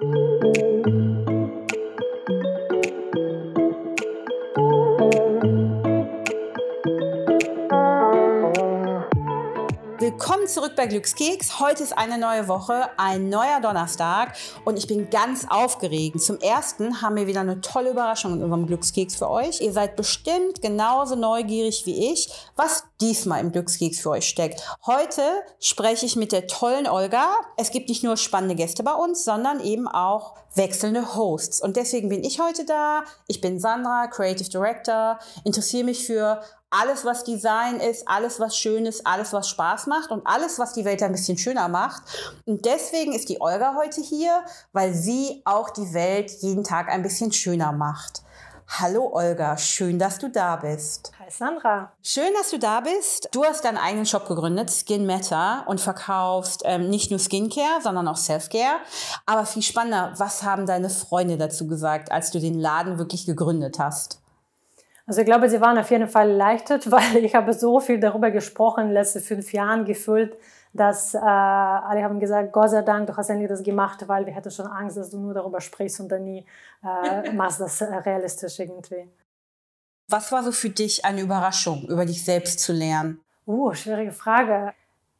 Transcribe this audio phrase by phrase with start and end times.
[0.00, 0.25] thank you
[10.46, 11.58] Willkommen zurück bei Glückskeks.
[11.58, 16.22] Heute ist eine neue Woche, ein neuer Donnerstag und ich bin ganz aufgeregt.
[16.22, 19.60] Zum ersten haben wir wieder eine tolle Überraschung in unserem Glückskeks für euch.
[19.60, 24.62] Ihr seid bestimmt genauso neugierig wie ich, was diesmal im Glückskeks für euch steckt.
[24.86, 25.22] Heute
[25.58, 27.28] spreche ich mit der tollen Olga.
[27.56, 31.60] Es gibt nicht nur spannende Gäste bei uns, sondern eben auch wechselnde Hosts.
[31.60, 33.02] Und deswegen bin ich heute da.
[33.26, 38.86] Ich bin Sandra, Creative Director, interessiere mich für alles, was Design ist, alles, was schön
[38.86, 42.02] ist, alles, was Spaß macht und alles, was die Welt ein bisschen schöner macht.
[42.44, 44.42] Und deswegen ist die Olga heute hier,
[44.72, 48.22] weil sie auch die Welt jeden Tag ein bisschen schöner macht.
[48.68, 51.12] Hallo Olga, schön, dass du da bist.
[51.20, 51.92] Hi Sandra.
[52.02, 53.28] Schön, dass du da bist.
[53.30, 58.08] Du hast deinen eigenen Shop gegründet, Skin Matter, und verkaufst ähm, nicht nur Skincare, sondern
[58.08, 58.80] auch Selfcare.
[59.24, 63.78] Aber viel spannender, was haben deine Freunde dazu gesagt, als du den Laden wirklich gegründet
[63.78, 64.20] hast?
[65.06, 68.30] Also ich glaube, sie waren auf jeden Fall erleichtert, weil ich habe so viel darüber
[68.30, 70.36] gesprochen in den letzten fünf Jahren gefühlt,
[70.72, 74.34] dass äh, alle haben gesagt, Gott sei Dank, du hast endlich das gemacht, weil wir
[74.34, 76.44] hätten schon Angst, dass du nur darüber sprichst und dann nie
[76.82, 79.08] äh, machst das äh, realistisch irgendwie.
[80.08, 83.20] Was war so für dich eine Überraschung, über dich selbst zu lernen?
[83.46, 84.72] Uh, schwierige Frage.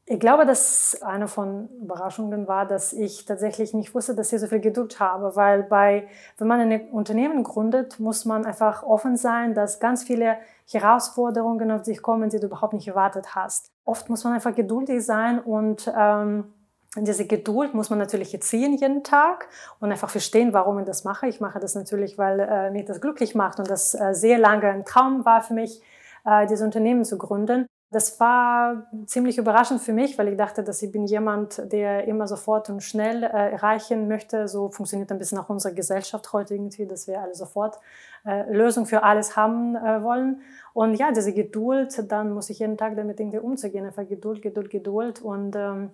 [0.08, 4.46] Ich glaube, dass eine von Überraschungen war, dass ich tatsächlich nicht wusste, dass ich so
[4.46, 6.06] viel Geduld habe, weil bei,
[6.38, 10.36] wenn man ein Unternehmen gründet, muss man einfach offen sein, dass ganz viele
[10.70, 13.72] Herausforderungen auf sich kommen, die du überhaupt nicht erwartet hast.
[13.84, 16.54] Oft muss man einfach geduldig sein und ähm,
[16.96, 19.48] diese Geduld muss man natürlich erziehen jeden Tag
[19.80, 21.26] und einfach verstehen, warum ich das mache.
[21.26, 24.68] Ich mache das natürlich, weil äh, mich das glücklich macht und das äh, sehr lange
[24.68, 25.82] ein Traum war für mich,
[26.24, 27.66] äh, dieses Unternehmen zu gründen.
[27.97, 32.27] Das war ziemlich überraschend für mich, weil ich dachte, dass ich bin jemand, der immer
[32.27, 34.48] sofort und schnell äh, erreichen möchte.
[34.48, 37.78] So funktioniert ein bisschen auch unsere Gesellschaft heute irgendwie, dass wir alle sofort
[38.27, 40.42] äh, Lösung für alles haben äh, wollen.
[40.75, 43.87] Und ja, diese Geduld, dann muss ich jeden Tag damit irgendwie umzugehen.
[43.87, 45.91] Einfach Geduld, Geduld, Geduld und ähm,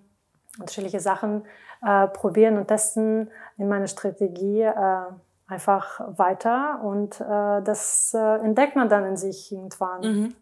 [0.58, 1.44] unterschiedliche Sachen
[1.86, 5.04] äh, probieren und testen in meiner Strategie äh,
[5.46, 6.80] einfach weiter.
[6.82, 10.00] Und äh, das äh, entdeckt man dann in sich irgendwann.
[10.00, 10.34] Mhm.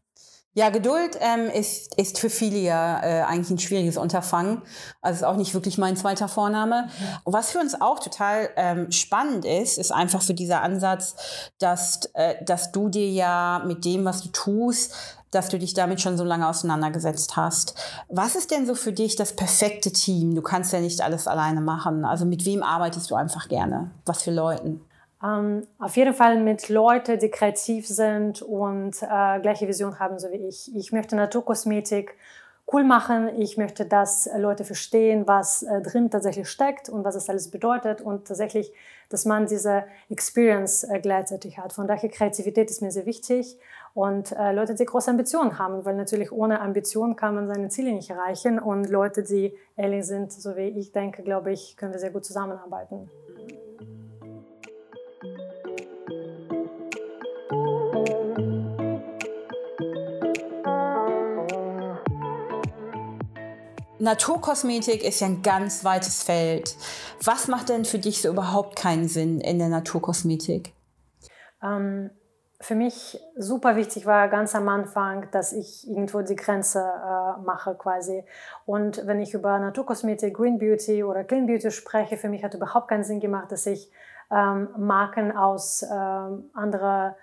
[0.53, 4.63] Ja, Geduld ähm, ist, ist für viele ja äh, eigentlich ein schwieriges Unterfangen.
[5.01, 6.89] Also ist auch nicht wirklich mein zweiter Vorname.
[6.89, 7.33] Mhm.
[7.33, 11.15] Was für uns auch total ähm, spannend ist, ist einfach so dieser Ansatz,
[11.61, 14.93] dass, äh, dass du dir ja mit dem, was du tust,
[15.31, 17.77] dass du dich damit schon so lange auseinandergesetzt hast.
[18.09, 20.35] Was ist denn so für dich das perfekte Team?
[20.35, 22.05] Du kannst ja nicht alles alleine machen.
[22.05, 23.93] Also mit wem arbeitest du einfach gerne?
[24.05, 24.81] Was für Leuten?
[25.23, 30.31] Ähm, auf jeden Fall mit Leuten, die kreativ sind und äh, gleiche Vision haben, so
[30.31, 30.75] wie ich.
[30.75, 32.17] Ich möchte Naturkosmetik
[32.73, 33.29] cool machen.
[33.39, 38.01] Ich möchte, dass Leute verstehen, was äh, drin tatsächlich steckt und was es alles bedeutet
[38.01, 38.73] und tatsächlich,
[39.09, 41.73] dass man diese Experience äh, gleichzeitig hat.
[41.73, 43.59] Von daher Kreativität ist mir sehr wichtig
[43.93, 47.93] und äh, Leute, die große Ambitionen haben, weil natürlich ohne Ambition kann man seine Ziele
[47.93, 51.99] nicht erreichen und Leute, die ehrlich sind, so wie ich denke, glaube ich, können wir
[51.99, 53.11] sehr gut zusammenarbeiten.
[64.01, 66.75] Naturkosmetik ist ja ein ganz weites Feld.
[67.23, 70.73] Was macht denn für dich so überhaupt keinen Sinn in der Naturkosmetik?
[71.63, 72.11] Ähm,
[72.63, 77.75] für mich super wichtig war ganz am Anfang, dass ich irgendwo die Grenze äh, mache
[77.75, 78.25] quasi.
[78.67, 82.89] Und wenn ich über Naturkosmetik, Green Beauty oder Clean Beauty spreche, für mich hat überhaupt
[82.89, 83.91] keinen Sinn gemacht, dass ich
[84.31, 87.17] ähm, Marken aus ähm, anderer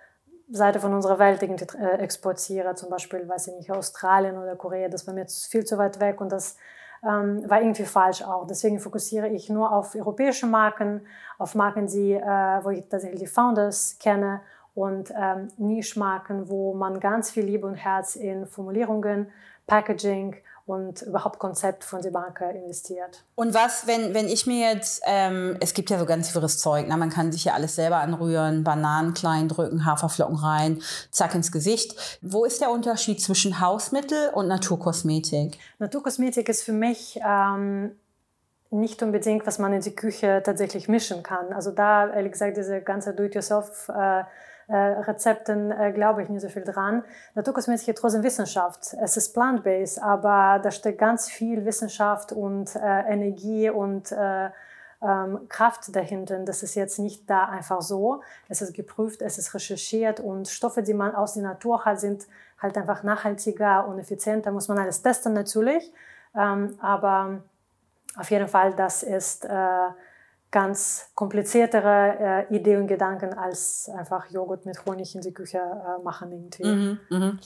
[0.49, 5.05] Seite von unserer Welt äh, exportiere, zum Beispiel, weiß ich nicht, Australien oder Korea, das
[5.05, 6.57] war mir viel zu weit weg und das
[7.03, 8.47] ähm, war irgendwie falsch auch.
[8.47, 11.01] Deswegen fokussiere ich nur auf europäische Marken,
[11.37, 14.41] auf Marken, die, äh, wo ich tatsächlich die Founders kenne
[14.73, 19.29] und ähm, Nischmarken, wo man ganz viel Liebe und Herz in Formulierungen,
[19.65, 20.35] Packaging
[20.67, 23.23] und überhaupt Konzept von der Marke investiert.
[23.35, 26.85] Und was, wenn, wenn ich mir jetzt, ähm, es gibt ja so ganz wirres Zeug,
[26.89, 31.53] na, man kann sich ja alles selber anrühren, Bananen klein drücken, Haferflocken rein, zack ins
[31.53, 32.19] Gesicht.
[32.21, 35.57] Wo ist der Unterschied zwischen Hausmittel und Naturkosmetik?
[35.79, 37.91] Naturkosmetik ist für mich ähm,
[38.69, 41.53] nicht unbedingt, was man in die Küche tatsächlich mischen kann.
[41.53, 44.23] Also da, ehrlich gesagt, diese ganze Do-it-yourself äh,
[44.73, 47.03] Rezepten äh, glaube ich nicht so viel dran.
[47.35, 48.95] Naturkosmetik ist trotzdem Wissenschaft.
[49.01, 54.49] Es ist plant-based, aber da steckt ganz viel Wissenschaft und äh, Energie und äh,
[55.01, 56.39] ähm, Kraft dahinter.
[56.39, 58.21] Das ist jetzt nicht da einfach so.
[58.49, 62.27] Es ist geprüft, es ist recherchiert und Stoffe, die man aus der Natur hat, sind
[62.61, 64.51] halt einfach nachhaltiger und effizienter.
[64.51, 65.93] Muss man alles testen natürlich,
[66.35, 67.41] ähm, aber
[68.17, 69.87] auf jeden Fall, das ist äh,
[70.49, 76.01] ganz kompliziertere äh, Idee und Gedanken als einfach Joghurt mit Honig in die Küche äh,
[76.03, 76.63] machen irgendwie.
[76.63, 77.37] Mhm, mh.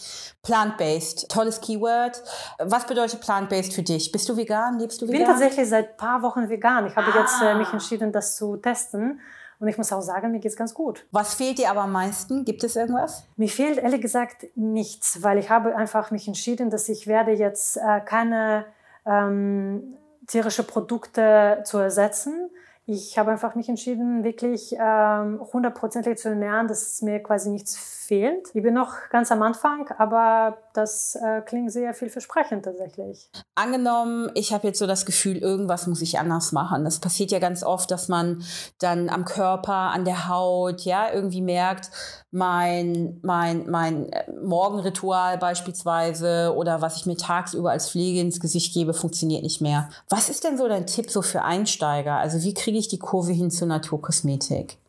[0.44, 2.22] Plant-based, tolles Keyword.
[2.60, 4.12] Was bedeutet plant-based für dich?
[4.12, 4.78] Bist du vegan?
[4.80, 5.22] Lebst du vegan?
[5.22, 6.86] Ich bin tatsächlich seit ein paar Wochen vegan.
[6.86, 7.22] Ich habe ah.
[7.22, 9.20] jetzt äh, mich entschieden, das zu testen.
[9.60, 11.06] Und ich muss auch sagen, mir geht es ganz gut.
[11.12, 12.46] Was fehlt dir aber am meisten?
[12.46, 13.28] Gibt es irgendwas?
[13.38, 17.78] Mir fehlt ehrlich gesagt nichts, weil ich habe einfach mich entschieden, dass ich werde jetzt
[17.78, 18.66] äh, keine
[19.06, 22.50] ähm, tierische Produkte zu ersetzen.
[22.94, 27.78] Ich habe einfach mich entschieden, wirklich ähm, hundertprozentig zu ernähren, dass mir quasi nichts
[28.12, 28.50] fehlt.
[28.54, 33.30] Ich bin noch ganz am Anfang, aber das äh, klingt sehr vielversprechend tatsächlich.
[33.56, 36.84] Angenommen, ich habe jetzt so das Gefühl, irgendwas muss ich anders machen.
[36.84, 38.44] Das passiert ja ganz oft, dass man
[38.80, 41.90] dann am Körper, an der Haut, ja, irgendwie merkt,
[42.32, 48.74] mein, mein, mein äh, Morgenritual beispielsweise oder was ich mir tagsüber als Pflege ins Gesicht
[48.74, 49.88] gebe, funktioniert nicht mehr.
[50.10, 52.16] Was ist denn so dein Tipp so für Einsteiger?
[52.16, 54.80] Also wie kriege ich die Kurve hin zur Naturkosmetik?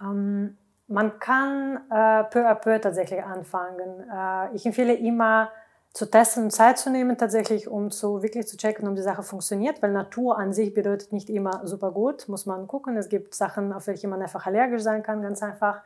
[0.00, 0.56] Um
[0.88, 4.08] man kann äh, peu à peu tatsächlich anfangen.
[4.10, 5.50] Äh, ich empfehle immer
[5.92, 9.22] zu testen und Zeit zu nehmen, tatsächlich, um zu wirklich zu checken, ob die Sache
[9.22, 12.96] funktioniert, weil Natur an sich bedeutet nicht immer super gut, muss man gucken.
[12.98, 15.82] Es gibt Sachen, auf welche man einfach allergisch sein kann, ganz einfach.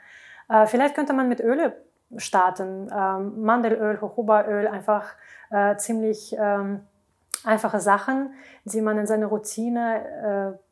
[0.48, 1.76] Äh, vielleicht könnte man mit Öle
[2.16, 2.90] starten.
[2.92, 5.14] Ähm, Mandelöl, Jojobaöl, einfach
[5.50, 6.80] äh, ziemlich ähm,
[7.44, 10.69] einfache Sachen, die man in seine Routine äh,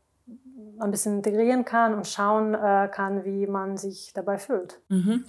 [0.80, 4.80] ein bisschen integrieren kann und schauen äh, kann, wie man sich dabei fühlt.
[4.88, 5.24] Mhm.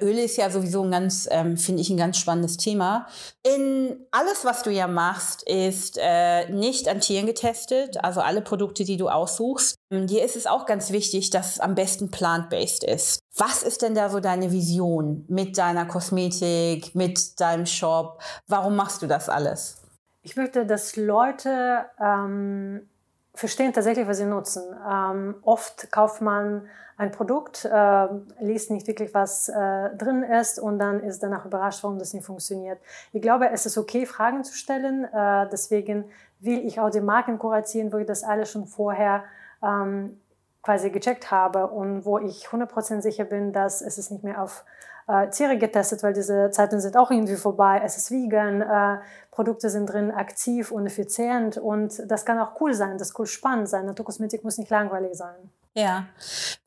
[0.00, 3.06] Öle ist ja sowieso ein ganz, ähm, finde ich, ein ganz spannendes Thema.
[3.42, 8.84] In alles, was du ja machst, ist äh, nicht an Tieren getestet, also alle Produkte,
[8.84, 9.76] die du aussuchst.
[9.90, 13.20] Ähm, dir ist es auch ganz wichtig, dass es am besten plant-based ist.
[13.36, 18.22] Was ist denn da so deine Vision mit deiner Kosmetik, mit deinem Shop?
[18.46, 19.82] Warum machst du das alles?
[20.22, 22.88] Ich möchte, dass Leute ähm,
[23.34, 24.62] verstehen tatsächlich, was sie nutzen.
[24.88, 28.06] Ähm, oft kauft man ein Produkt, äh,
[28.38, 32.24] liest nicht wirklich, was äh, drin ist und dann ist danach überrascht, warum das nicht
[32.24, 32.78] funktioniert.
[33.12, 35.04] Ich glaube, es ist okay, Fragen zu stellen.
[35.04, 36.04] Äh, deswegen
[36.38, 39.24] will ich auch die Marken kuratieren, wo ich das alles schon vorher
[39.62, 40.20] ähm,
[40.62, 44.64] quasi gecheckt habe und wo ich 100% sicher bin, dass es nicht mehr auf
[45.08, 47.82] äh, Tiere getestet, weil diese Zeiten sind auch irgendwie vorbei.
[47.84, 48.98] Es ist vegan, äh,
[49.30, 53.68] Produkte sind drin aktiv und effizient und das kann auch cool sein, das cool spannend
[53.68, 53.86] sein.
[53.86, 55.50] Naturkosmetik muss nicht langweilig sein.
[55.76, 56.06] Ja,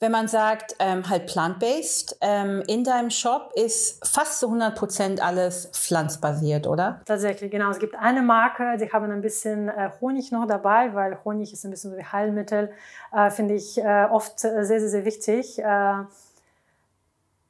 [0.02, 5.24] wenn man sagt, ähm, halt plant-based, ähm, in deinem Shop ist fast zu 100 Prozent
[5.24, 7.00] alles pflanzbasiert, oder?
[7.06, 7.70] Tatsächlich, genau.
[7.70, 11.64] Es gibt eine Marke, die haben ein bisschen äh, Honig noch dabei, weil Honig ist
[11.64, 12.70] ein bisschen so wie Heilmittel,
[13.14, 15.58] äh, finde ich äh, oft sehr, sehr, sehr wichtig.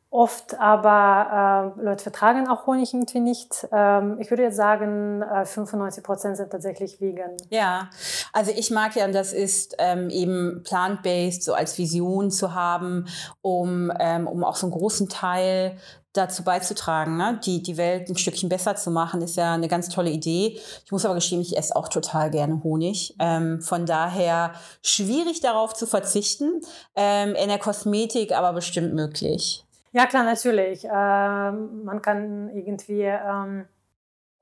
[0.09, 3.67] Oft aber äh, Leute vertragen auch Honig irgendwie nicht.
[3.73, 7.35] Ähm, ich würde jetzt sagen, äh, 95 Prozent sind tatsächlich vegan.
[7.49, 7.89] Ja,
[8.31, 13.07] also ich mag ja, das ist ähm, eben plant-based so als Vision zu haben,
[13.41, 15.77] um, ähm, um auch so einen großen Teil
[16.13, 17.39] dazu beizutragen, ne?
[17.45, 20.59] die, die Welt ein Stückchen besser zu machen, ist ja eine ganz tolle Idee.
[20.83, 23.15] Ich muss aber gestehen, ich esse auch total gerne Honig.
[23.19, 26.61] Ähm, von daher schwierig darauf zu verzichten.
[26.95, 29.66] Ähm, in der Kosmetik aber bestimmt möglich.
[29.91, 30.85] Ja, klar, natürlich.
[30.85, 33.65] Ähm, man kann irgendwie ähm,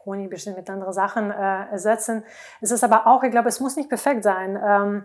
[0.06, 2.24] Honig bestimmt mit anderen Sachen äh, ersetzen.
[2.62, 4.60] Es ist aber auch, ich glaube, es muss nicht perfekt sein.
[4.64, 5.04] Ähm,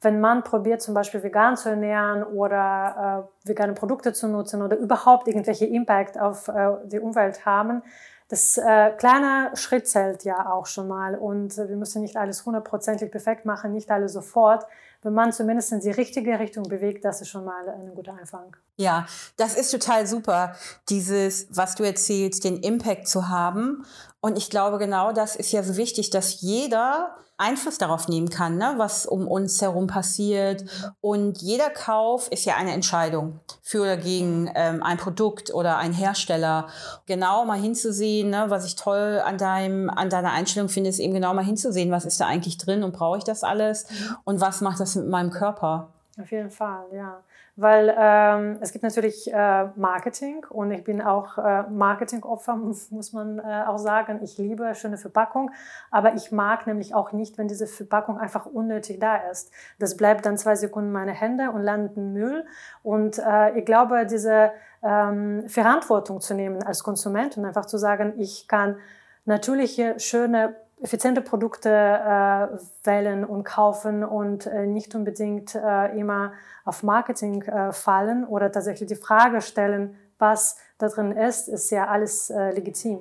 [0.00, 4.76] wenn man probiert, zum Beispiel vegan zu ernähren oder äh, vegane Produkte zu nutzen oder
[4.76, 7.82] überhaupt irgendwelche Impact auf äh, die Umwelt haben,
[8.28, 13.10] das äh, kleine Schritt zählt ja auch schon mal und wir müssen nicht alles hundertprozentig
[13.10, 14.66] perfekt machen, nicht alles sofort.
[15.04, 18.56] Wenn man zumindest in die richtige Richtung bewegt, das ist schon mal ein guter Anfang.
[18.76, 19.06] Ja,
[19.36, 20.56] das ist total super,
[20.88, 23.84] dieses, was du erzählst, den Impact zu haben.
[24.24, 28.56] Und ich glaube, genau das ist ja so wichtig, dass jeder Einfluss darauf nehmen kann,
[28.56, 30.64] ne, was um uns herum passiert.
[31.02, 35.92] Und jeder Kauf ist ja eine Entscheidung für oder gegen ähm, ein Produkt oder ein
[35.92, 36.68] Hersteller.
[37.04, 41.12] Genau mal hinzusehen, ne, was ich toll an, deinem, an deiner Einstellung finde, ist eben
[41.12, 43.84] genau mal hinzusehen, was ist da eigentlich drin und brauche ich das alles
[44.24, 45.88] und was macht das mit meinem Körper.
[46.18, 47.20] Auf jeden Fall, ja
[47.56, 52.56] weil ähm, es gibt natürlich äh, Marketing und ich bin auch äh, Marketingopfer,
[52.90, 54.20] muss man äh, auch sagen.
[54.22, 55.50] Ich liebe schöne Verpackung,
[55.90, 59.52] aber ich mag nämlich auch nicht, wenn diese Verpackung einfach unnötig da ist.
[59.78, 62.44] Das bleibt dann zwei Sekunden meine Hände und landet in Müll.
[62.82, 64.50] Und äh, ich glaube, diese
[64.82, 68.76] ähm, Verantwortung zu nehmen als Konsument und einfach zu sagen, ich kann
[69.24, 76.32] natürliche, schöne effiziente Produkte äh, wählen und kaufen und äh, nicht unbedingt äh, immer
[76.64, 81.86] auf Marketing äh, fallen oder tatsächlich die Frage stellen, was da drin ist, ist ja
[81.88, 83.00] alles äh, legitim.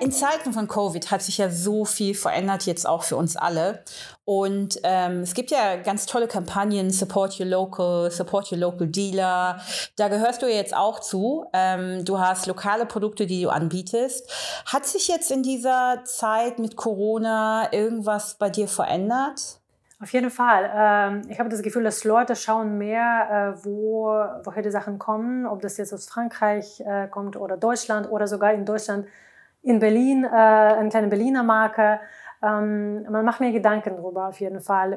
[0.00, 3.84] In Zeiten von Covid hat sich ja so viel verändert, jetzt auch für uns alle.
[4.24, 9.60] Und ähm, es gibt ja ganz tolle Kampagnen, Support Your Local, Support Your Local Dealer.
[9.96, 11.44] Da gehörst du jetzt auch zu.
[11.52, 14.32] Ähm, du hast lokale Produkte, die du anbietest.
[14.64, 19.60] Hat sich jetzt in dieser Zeit mit Corona irgendwas bei dir verändert?
[20.02, 20.70] Auf jeden Fall.
[20.74, 24.06] Ähm, ich habe das Gefühl, dass Leute schauen mehr, äh, wo,
[24.44, 28.54] woher die Sachen kommen, ob das jetzt aus Frankreich äh, kommt oder Deutschland oder sogar
[28.54, 29.06] in Deutschland,
[29.62, 32.00] in Berlin, äh, eine kleine Berliner Marke.
[32.42, 34.92] Ähm, man macht mir Gedanken darüber auf jeden Fall.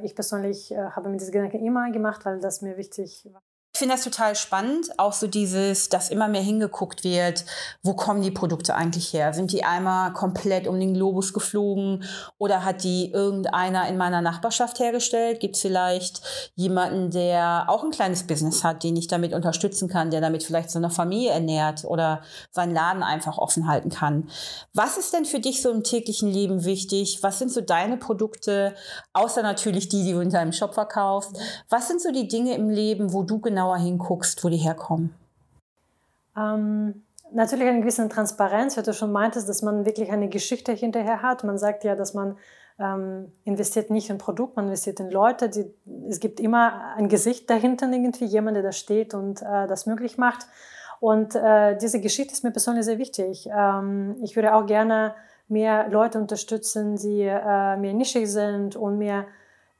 [0.00, 3.42] Äh, ich persönlich äh, habe mir diese Gedanken immer gemacht, weil das mir wichtig war.
[3.74, 7.44] Ich finde das total spannend, auch so dieses, dass immer mehr hingeguckt wird,
[7.82, 9.34] wo kommen die Produkte eigentlich her?
[9.34, 12.04] Sind die einmal komplett um den Globus geflogen
[12.38, 15.40] oder hat die irgendeiner in meiner Nachbarschaft hergestellt?
[15.40, 16.22] Gibt es vielleicht
[16.54, 20.70] jemanden, der auch ein kleines Business hat, den ich damit unterstützen kann, der damit vielleicht
[20.70, 24.28] so eine Familie ernährt oder seinen Laden einfach offen halten kann?
[24.72, 27.24] Was ist denn für dich so im täglichen Leben wichtig?
[27.24, 28.76] Was sind so deine Produkte,
[29.14, 31.36] außer natürlich die, die du in deinem Shop verkaufst?
[31.68, 35.14] Was sind so die Dinge im Leben, wo du genau genauer hinguckst, wo die herkommen?
[36.36, 37.02] Ähm,
[37.32, 41.44] natürlich eine gewisse Transparenz, wie du schon meintest, dass man wirklich eine Geschichte hinterher hat.
[41.44, 42.36] Man sagt ja, dass man
[42.78, 45.48] ähm, investiert nicht in Produkt, man investiert in Leute.
[45.48, 45.72] Die,
[46.08, 50.18] es gibt immer ein Gesicht dahinter irgendwie, jemand, der da steht und äh, das möglich
[50.18, 50.46] macht.
[51.00, 53.48] Und äh, diese Geschichte ist mir persönlich sehr wichtig.
[53.54, 55.14] Ähm, ich würde auch gerne
[55.48, 59.26] mehr Leute unterstützen, die äh, mehr nischig sind und mehr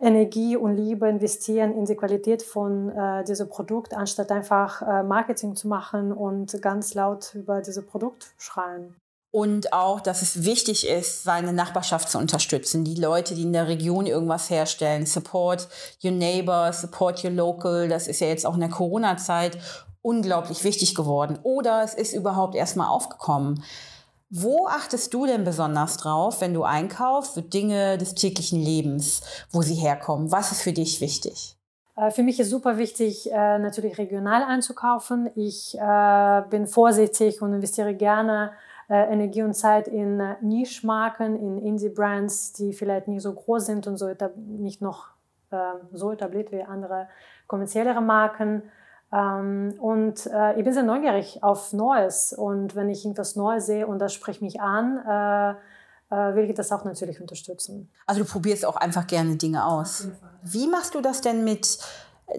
[0.00, 5.56] Energie und Liebe investieren in die Qualität von äh, diesem Produkt, anstatt einfach äh, Marketing
[5.56, 8.96] zu machen und ganz laut über dieses Produkt schreien.
[9.30, 12.84] Und auch, dass es wichtig ist, seine Nachbarschaft zu unterstützen.
[12.84, 15.06] Die Leute, die in der Region irgendwas herstellen.
[15.06, 15.68] Support
[16.04, 17.88] your neighbor, support your local.
[17.88, 19.58] Das ist ja jetzt auch in der Corona-Zeit
[20.02, 21.40] unglaublich wichtig geworden.
[21.42, 23.64] Oder es ist überhaupt erstmal aufgekommen.
[24.36, 29.22] Wo achtest du denn besonders drauf, wenn du einkaufst, so Dinge des täglichen Lebens,
[29.52, 30.32] wo sie herkommen?
[30.32, 31.56] Was ist für dich wichtig?
[31.96, 35.30] Äh, für mich ist super wichtig, äh, natürlich regional einzukaufen.
[35.36, 38.52] Ich äh, bin vorsichtig und investiere gerne
[38.90, 44.12] Energie und Zeit in Nischmarken, in Indie-Brands, die vielleicht nicht so groß sind und so
[44.36, 45.06] nicht noch
[45.90, 47.08] so etabliert wie andere
[47.46, 48.62] kommerziellere Marken.
[49.14, 52.32] Ähm, und äh, ich bin sehr neugierig auf Neues.
[52.32, 55.50] Und wenn ich irgendwas Neues sehe und das spricht mich an, äh,
[56.14, 57.90] äh, will ich das auch natürlich unterstützen.
[58.06, 60.08] Also du probierst auch einfach gerne Dinge aus.
[60.42, 61.78] Wie machst du das denn mit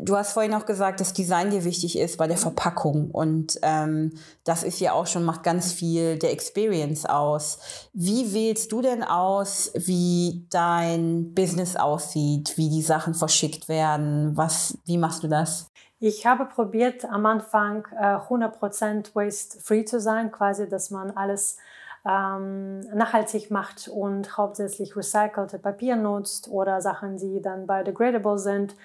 [0.01, 4.13] Du hast vorhin auch gesagt, dass Design dir wichtig ist bei der Verpackung und ähm,
[4.43, 7.59] das ist ja auch schon, macht ganz viel der Experience aus.
[7.93, 14.35] Wie wählst du denn aus, wie dein Business aussieht, wie die Sachen verschickt werden?
[14.35, 15.67] Was, wie machst du das?
[15.99, 21.57] Ich habe probiert am Anfang äh, 100% waste-free zu sein, quasi, dass man alles
[22.05, 28.75] ähm, nachhaltig macht und hauptsächlich recycelte Papier nutzt oder Sachen, die dann biodegradable sind.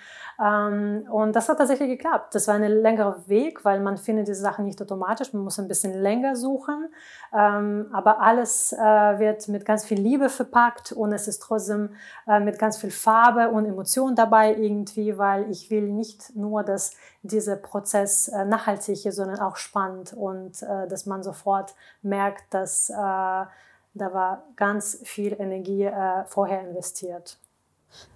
[0.41, 2.35] Ähm, und das hat tatsächlich geklappt.
[2.35, 5.33] Das war ein längerer Weg, weil man findet diese Sachen nicht automatisch.
[5.35, 6.89] Man muss ein bisschen länger suchen.
[7.33, 11.91] Ähm, aber alles äh, wird mit ganz viel Liebe verpackt und es ist trotzdem
[12.27, 16.93] äh, mit ganz viel Farbe und Emotion dabei irgendwie, weil ich will nicht nur, dass
[17.23, 23.49] dieser Prozess äh, nachhaltig ist, sondern auch spannend und dass man sofort merkt, dass da
[23.95, 25.89] war ganz viel Energie
[26.27, 27.39] vorher investiert.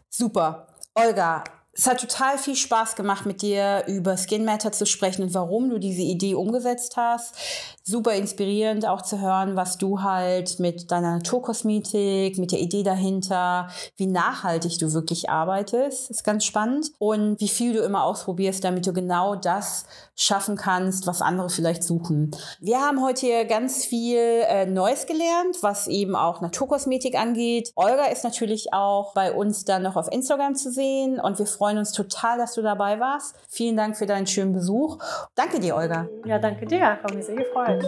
[0.09, 0.67] Super.
[0.95, 1.43] Olga,
[1.77, 5.71] es hat total viel Spaß gemacht, mit dir über Skin Matter zu sprechen und warum
[5.71, 7.35] du diese Idee umgesetzt hast.
[7.83, 13.69] Super inspirierend auch zu hören, was du halt mit deiner Naturkosmetik, mit der Idee dahinter,
[13.97, 16.11] wie nachhaltig du wirklich arbeitest.
[16.11, 16.93] ist ganz spannend.
[16.99, 21.83] Und wie viel du immer ausprobierst, damit du genau das schaffen kannst, was andere vielleicht
[21.83, 22.31] suchen.
[22.61, 27.73] Wir haben heute ganz viel äh, Neues gelernt, was eben auch Naturkosmetik angeht.
[27.75, 31.79] Olga ist natürlich auch bei uns dann noch auf Instagram zu sehen und wir freuen
[31.79, 33.37] uns total, dass du dabei warst.
[33.49, 34.99] Vielen Dank für deinen schönen Besuch.
[35.35, 36.11] Danke dir, Olga.
[36.27, 37.03] Ja, danke dir.
[37.03, 37.83] Hat mich sehr gefreut.